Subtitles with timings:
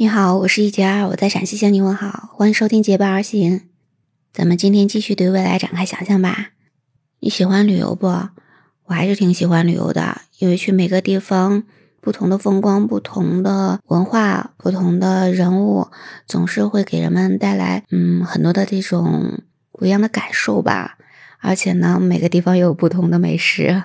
[0.00, 3.62] 你好，我是一杰二，我在陕西向你问好，欢迎收听结伴而行。
[4.32, 6.50] 咱们今天继续对未来展开想象吧。
[7.18, 8.06] 你喜欢旅游不？
[8.06, 11.64] 我还是挺喜欢旅游的，因为去每个地方，
[12.00, 15.88] 不同的风光、不同的文化、不同的人物，
[16.24, 19.42] 总是会给人们带来嗯很多的这种
[19.72, 20.96] 不一样的感受吧。
[21.40, 23.82] 而且呢，每个地方又有不同的美食。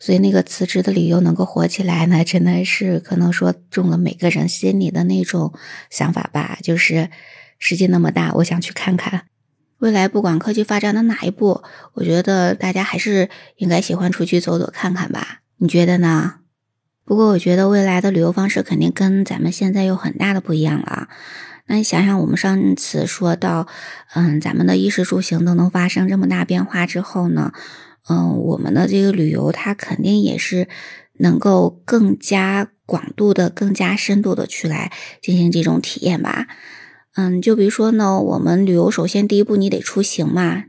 [0.00, 5.52] 所以那个辞职的理由能够火起来呢，真的是可能说中了每个人心里的那种
[5.90, 6.58] 想法吧。
[6.62, 7.10] 就是
[7.58, 9.24] 世界那么大，我想去看看
[9.78, 10.08] 未来。
[10.08, 15.42] 不管科技发展到哪一步，我觉得大家还是应该喜欢出去走走看看吧。
[15.58, 16.36] 你觉得呢？
[17.04, 21.08] 不过我觉得未来的旅游方式肯定跟咱们现在有很大的不一样了。
[21.66, 23.66] 那你想想，我们上次说到，
[24.14, 27.52] 嗯，咱们的衣食住行都能发生这么大变化之后呢？
[28.08, 30.68] 嗯，我们的这个旅游，它肯定也是
[31.18, 36.48] 能够更加广度的、更加深度的去来进行这种体验吧。
[37.14, 40.64] 嗯，就比如说呢，我们旅游首先第一步你得出行嘛。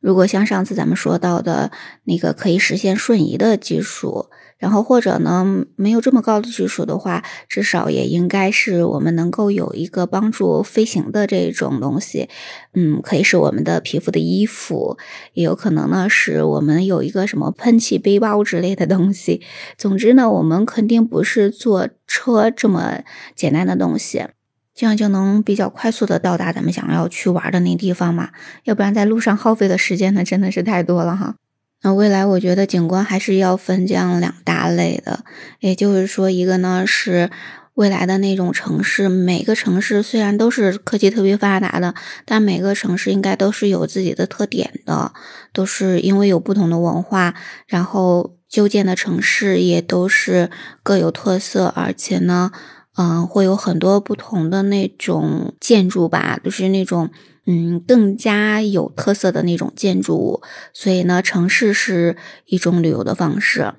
[0.00, 1.70] 如果像上次咱们说到的
[2.04, 4.30] 那个可以实现瞬移的技术。
[4.62, 12.28] 然后或者呢，没有这么高的技术的话，至少也应该是我们能够有一个帮助飞行的这种东西，
[12.74, 14.96] 嗯，可以是我们的皮肤的衣服，
[15.32, 19.42] 也有可能呢是我们有一个什么喷气背包之类的东西。
[19.76, 23.00] 总之呢，我们肯定不是坐车这么
[23.34, 24.28] 简单的东西，
[24.72, 28.30] 这样就能比较快速的到达咱们想要去玩的那地方嘛。
[28.62, 31.34] 要不然在路上耗费的时间呢，真的是太多了哈。
[31.82, 35.24] 那未来我觉得景观还是要分这样两大类的，
[35.60, 37.30] 也就是说，一个呢是
[37.74, 41.94] 未来的那种城市，每个城市虽然都是科技特别发达的，
[42.24, 45.12] 但每个城市应该都是有自己的特点的，
[45.52, 47.34] 都是因为有不同的文化，
[47.66, 50.50] 然后修建的城市也都是
[50.82, 52.52] 各有特色，而且呢，
[52.96, 57.10] 嗯，会有很多不同的那种建筑吧，就是那种。
[57.44, 62.16] 嗯，更加有特色的那种建筑物，所以呢，城市是
[62.46, 63.74] 一种旅游的方式。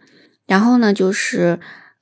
[0.46, 1.58] 然后呢，就是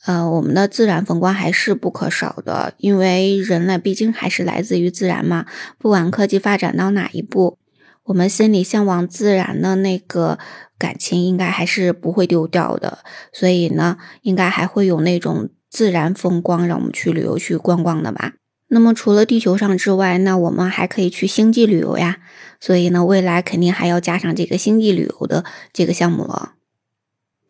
[0.08, 5.46] 呃，我们的自然风光还是不可少的，因为人类毕竟还是来自于自然嘛。
[5.78, 7.60] 不管科技发展到哪一步，
[8.06, 10.40] 我们心里向往自然的那个
[10.80, 12.98] 感情，应该还是不会丢掉的。
[13.32, 18.34] 所以呢，应该还会有那种自然风光让我们去旅游去逛逛的吧。
[18.68, 22.20] 那么除了地球上之外，那我们还可以去星际旅游呀。
[22.60, 25.44] 所以呢，未来肯定还要加上这个星际旅游的
[25.74, 26.54] 这个项目了。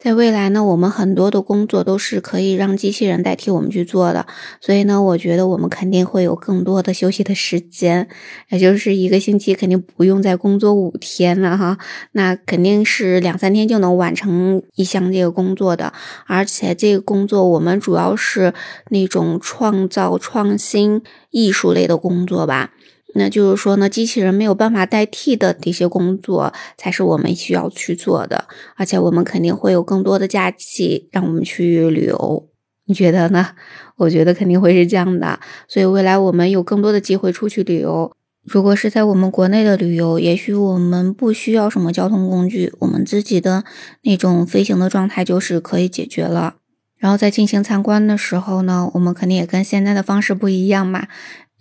[0.03, 4.25] 在未来呢，我们很多的工作都是可以让机器人代替我们去做的，
[4.59, 8.09] 所以呢，我觉得我们肯定会有更多的休息的时间，
[8.49, 11.77] 也就是一个星期肯定不用再工作五天了哈，
[12.13, 15.93] 那肯定是两三天就能完成一项这个工作的，
[16.25, 18.55] 而且这个工作我们主要是
[18.89, 22.71] 那种创造创新艺术类的工作吧。
[23.13, 28.47] 那就是说呢，机器人没有办法代替的这些工作，才是我们需要去做的。
[28.75, 32.47] 而且我们肯定会有更多的假期让我们去旅游，
[32.85, 33.49] 你觉得呢？
[33.97, 35.39] 我觉得肯定会是这样的。
[35.67, 38.11] 所以未来我们有更多的机会出去旅游。
[38.43, 43.63] 如果是在我们国内的旅游，也许我们不需要什么交通工具，我们自己的
[44.01, 46.55] 那种飞行的状态就是可以解决了。
[46.97, 51.07] 然后在进行参观的时候呢，我们肯定也跟现在的方式不一样嘛。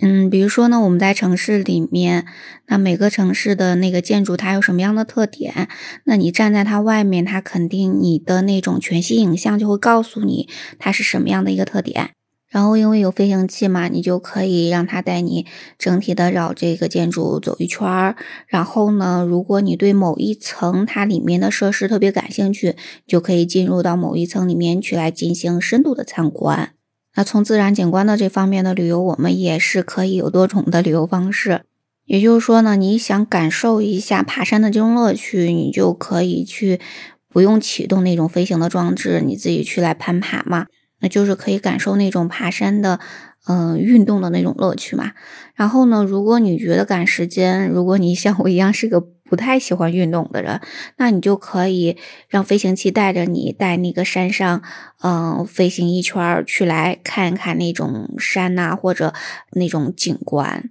[0.02, 2.24] 嗯，比如说呢，我们在城市里面，
[2.68, 5.68] 那每个城市的那个建筑它有什么样的特点？
[6.04, 12.10] 那你站在它外面，它肯定你的那种全息影像就会告诉你它是什么样的一个特点。
[12.48, 15.46] 然后因为有飞行器嘛，你就可以让它带你
[15.78, 18.16] 整体的绕这个建筑走一圈儿。
[18.48, 22.74] 然后呢，如果你对某一层它里面的设施特别感兴趣，
[23.06, 26.70] 就可以进入到某一层里面去来进行深度的参观。
[27.14, 31.62] 那从自然景观的这方面的旅游，我们也是可以有多种的旅游方式。
[32.04, 36.80] 也就是说呢，你想感受一下爬山的这种乐趣，你就可以去
[37.28, 40.66] 不用启动那种飞行的装置，你自己去来攀爬嘛。
[41.00, 43.00] 那就是可以感受那种爬山的，
[43.46, 45.12] 嗯，运动的那种乐趣嘛。
[45.54, 49.06] 然后呢，如果你觉得赶时间，如果你 像我一样是个。
[49.30, 50.60] 不太喜欢运动的人，
[50.96, 54.60] 那你就可以让飞行器带着你，在那个山上，
[55.04, 59.14] 嗯，飞行一圈去来看一看那种山呐，或者
[59.52, 60.70] 那种景观。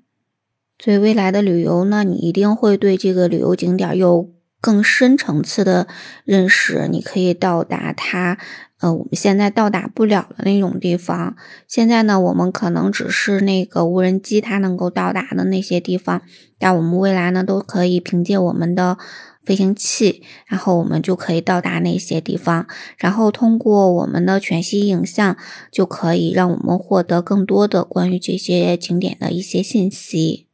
[0.77, 4.29] 所以未来的旅游呢，你一定会对这个旅游景点有
[4.61, 5.87] 更深层次的
[6.25, 8.37] 认识，你可以到达它，
[8.79, 11.35] 呃，我们现在到达不了的那种地方。
[11.67, 16.21] 现在呢，我们可能只是那个无人机它能够到达的那些地方，
[16.57, 18.97] 但我们未来呢，都可以凭借我们的
[19.45, 22.67] 飞行器，然后我们就可以到达那些地方，
[22.97, 25.37] 然后通过我们的全息影像，
[25.71, 30.48] 就可以让我们获得更多的关于这些景点的一些信息。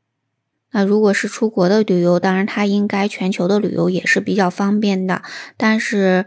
[0.75, 5.22] 那如果是出国的旅游，当然它应该全球的旅游也是比较方便的。
[5.56, 6.25] 但是，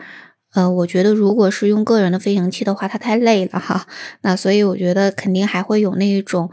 [0.54, 3.86] 呃，我觉得如果是用个人的飞行器的话，它太累了哈。
[4.22, 6.50] 那所以我觉得肯定还会有那种，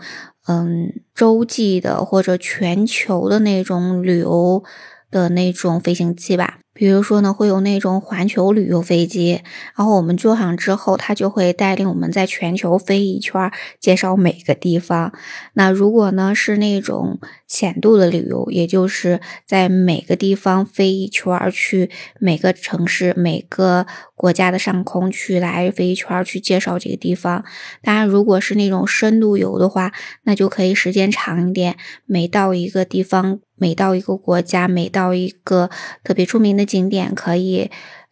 [0.47, 4.61] 嗯，洲际的或者全球的那种旅游
[5.09, 6.54] 的那种飞行器吧。
[6.75, 9.41] 比如说呢，会有那种环球旅游飞机，
[9.77, 13.49] 然后我们坐上之后，它就会带领我们在全球飞一圈，
[13.79, 15.13] 介绍每个地方。
[15.53, 17.17] 那如果呢是那种
[17.47, 21.89] 浅度的旅游，也就是在每个地方飞一圈，去
[22.19, 27.45] 每个城市、每个国家的上空去来飞一圈，去介绍这个地方。
[27.81, 29.93] 当然，如果是那种深度游的话，
[30.23, 33.39] 那就可以时间长一点，每到一个地方。
[33.55, 35.69] 每到一个国家，每到一个
[36.03, 37.69] 特别出名的景点，可以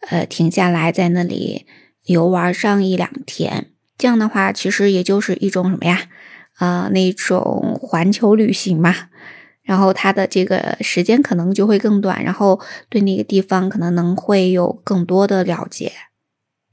[0.08, 1.66] 呃停下来在那里
[2.04, 3.70] 游玩上一两天。
[3.96, 6.08] 这样的话，其实也就是一种什么呀？
[6.56, 8.94] 啊，那种环球旅行嘛。
[9.62, 12.60] 然后它的这个时间可能就会更短，然后
[12.90, 15.92] 对那个地方可能能会有更多的了解。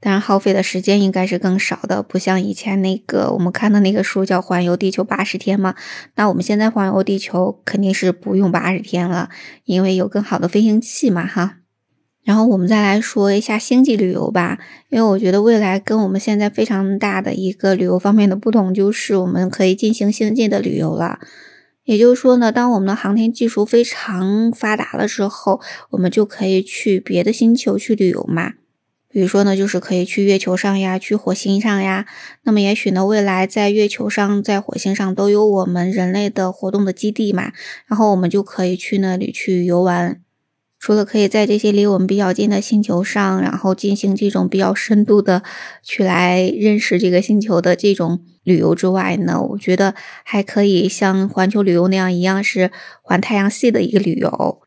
[0.04, 5.76] 当然，耗费的时间应该是更少的，不像以前那个我们看的那个书叫《环游地球八十天》嘛。
[6.16, 9.28] 那我们现在环游地球肯定是不用八十天了，
[9.64, 11.58] 因为有更好的飞行器嘛，哈。
[12.24, 14.58] 然后我们再来说一下星际旅游吧，
[14.88, 21.20] 因为我觉得未来跟我们现在非常大的一个旅游方面的不同，就是我们可以进行星际的旅游了。
[21.84, 25.60] 也就是说呢，当我们的航天技术非常发达了之后，
[25.90, 28.54] 我们就可以去别的星球去旅游嘛。
[29.12, 32.06] 比如说呢，就是可以去月球上呀，去火星上呀。
[32.44, 37.52] 那么也许呢，未来在月球上、在火星上都有我们人类的活动的基地嘛。
[37.86, 40.20] 然后我们就可以去那里去游玩。
[40.80, 45.42] 除了可以在这些离我们比较近的星球上，然后进行这种比较深度的
[45.82, 49.94] 去来认识这个星球的这种旅游之外呢，我觉得
[50.24, 52.72] 还可以像环球旅游那样一样，是
[53.02, 54.62] 环太阳系的一个旅游。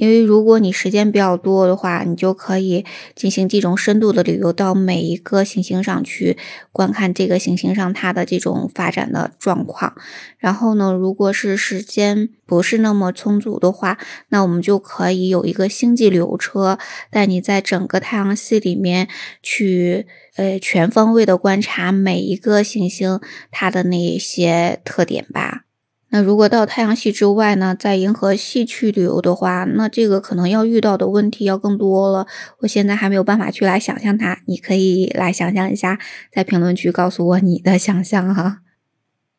[0.00, 6.38] 因为如果你时间比较多的话，你就可以进行这种深度的旅游，到每一个行星上去
[6.72, 9.94] 观看这个行星上它的这种发展的状况。
[10.38, 13.98] 然后呢，如果是时间不是那么充足的话，
[14.30, 16.78] 那我们就可以有一个星际旅游车，
[17.10, 19.06] 带你在整个太阳系里面
[19.42, 20.06] 去，
[20.36, 23.20] 呃，全方位的观察每一个行星
[23.50, 25.66] 它的那些特点吧。
[26.12, 32.26] 那如果到太阳系之外呢，在银河系去旅游的话，那这个可能要遇到的问题要更多了。
[32.58, 35.98] 我现在还没有办法去来想象它，你可以来想象一下，
[36.32, 38.58] 在评论区告诉我你的想象哈。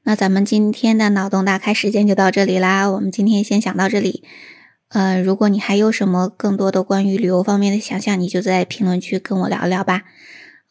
[0.04, 4.24] 那咱们今天的脑洞大开时间就到这里啦，我们今天先想到这里。
[4.88, 10.04] 呃，如果你还有什么更多的关于旅游方面的想象，你就在评论区跟我聊聊吧。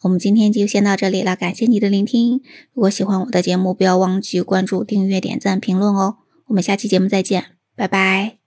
[0.03, 2.41] 我们今天就先到这里了，感谢你的聆听。
[2.73, 6.17] 如果喜欢我的节目，不要忘记关注、订阅、点赞、评论哦。
[6.47, 7.45] 我们下期节目再见，
[7.77, 8.40] 拜拜。